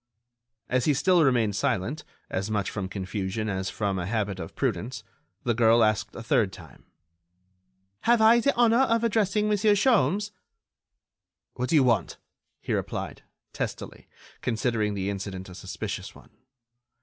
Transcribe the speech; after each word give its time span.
As 0.67 0.85
he 0.85 0.95
still 0.95 1.23
remained 1.23 1.55
silent, 1.55 2.03
as 2.27 2.49
much 2.49 2.71
from 2.71 2.89
confusion 2.89 3.47
as 3.47 3.69
from 3.69 3.99
a 3.99 4.07
habit 4.07 4.39
of 4.39 4.55
prudence, 4.55 5.03
the 5.43 5.53
girl 5.53 5.83
asked 5.83 6.15
a 6.15 6.23
third 6.23 6.51
time: 6.51 6.85
"Have 7.99 8.19
I 8.19 8.39
the 8.39 8.55
honor 8.55 8.79
of 8.81 9.03
addressing 9.03 9.47
Monsieur 9.47 9.75
Sholmes?" 9.75 10.31
"What 11.53 11.69
do 11.69 11.75
you 11.75 11.83
want?" 11.83 12.17
he 12.61 12.73
replied, 12.73 13.21
testily, 13.53 14.07
considering 14.41 14.95
the 14.95 15.11
incident 15.11 15.49
a 15.49 15.53
suspicious 15.53 16.15
one. 16.15 16.31